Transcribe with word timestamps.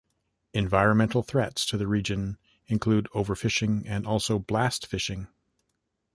Environmental 0.55 1.21
threats 1.21 1.63
to 1.67 1.77
the 1.77 1.85
region 1.85 2.39
include 2.65 3.07
overfishing 3.13 3.83
and 3.85 4.07
also 4.07 4.39
blast 4.39 4.87
fishing. 4.87 5.27